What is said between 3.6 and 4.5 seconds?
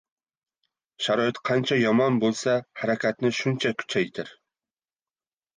kuchaytir.